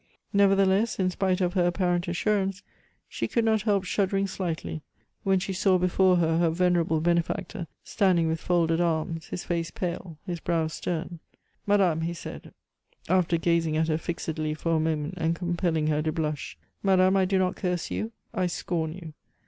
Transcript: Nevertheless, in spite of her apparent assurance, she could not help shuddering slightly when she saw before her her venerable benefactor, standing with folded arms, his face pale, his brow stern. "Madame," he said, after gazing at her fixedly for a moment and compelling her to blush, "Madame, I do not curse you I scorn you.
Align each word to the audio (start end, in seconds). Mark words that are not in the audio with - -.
Nevertheless, 0.33 0.97
in 0.97 1.11
spite 1.11 1.41
of 1.41 1.53
her 1.53 1.67
apparent 1.67 2.07
assurance, 2.07 2.63
she 3.07 3.27
could 3.27 3.45
not 3.45 3.61
help 3.61 3.83
shuddering 3.83 4.25
slightly 4.25 4.81
when 5.21 5.37
she 5.37 5.53
saw 5.53 5.77
before 5.77 6.15
her 6.15 6.39
her 6.39 6.49
venerable 6.49 6.99
benefactor, 7.01 7.67
standing 7.83 8.27
with 8.27 8.41
folded 8.41 8.81
arms, 8.81 9.27
his 9.27 9.43
face 9.43 9.69
pale, 9.69 10.17
his 10.25 10.39
brow 10.39 10.65
stern. 10.65 11.19
"Madame," 11.67 12.01
he 12.01 12.15
said, 12.15 12.51
after 13.09 13.37
gazing 13.37 13.77
at 13.77 13.89
her 13.89 13.99
fixedly 13.99 14.55
for 14.55 14.71
a 14.77 14.79
moment 14.79 15.13
and 15.17 15.35
compelling 15.35 15.85
her 15.85 16.01
to 16.01 16.11
blush, 16.11 16.57
"Madame, 16.81 17.15
I 17.15 17.25
do 17.25 17.37
not 17.37 17.55
curse 17.55 17.91
you 17.91 18.11
I 18.33 18.47
scorn 18.47 18.93
you. 18.95 19.13